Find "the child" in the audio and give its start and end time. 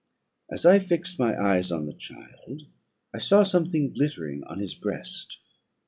1.85-2.63